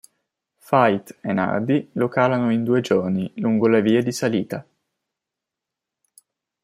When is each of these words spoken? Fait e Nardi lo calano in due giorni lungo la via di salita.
Fait 0.57 1.15
e 1.21 1.31
Nardi 1.31 1.89
lo 1.93 2.07
calano 2.07 2.51
in 2.51 2.63
due 2.63 2.81
giorni 2.81 3.31
lungo 3.35 3.67
la 3.67 3.81
via 3.81 4.01
di 4.01 4.11
salita. 4.11 4.65